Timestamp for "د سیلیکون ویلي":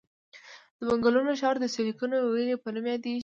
1.59-2.55